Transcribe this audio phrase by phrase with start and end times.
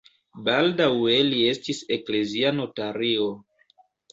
[0.45, 3.29] Baldaŭe li estis eklezia notario.